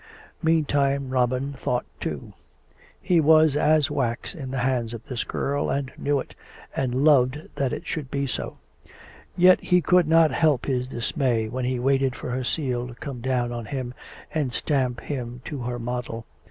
[0.41, 2.33] Meantime Robin thought too.
[2.99, 6.33] He was as wax in the hands of this girl, and knew it,
[6.75, 8.57] and loved that it should be so.
[9.37, 13.21] Yet he could not help his dismay while he waited for her seal to come
[13.21, 13.93] down on him
[14.33, 16.25] and stamp him to her model.